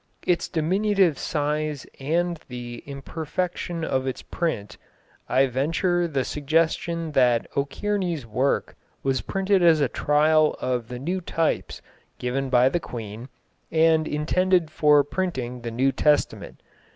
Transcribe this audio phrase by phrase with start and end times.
[0.25, 4.75] its diminutive size and the imperfection of its print,
[5.29, 11.21] I venture the suggestion that O'Kearney's work was printed as a trial of the new
[11.21, 11.83] types
[12.17, 13.29] given by the Queen
[13.71, 16.63] and intended for printing the New Testament.